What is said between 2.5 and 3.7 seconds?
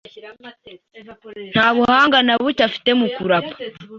afite mu kurapa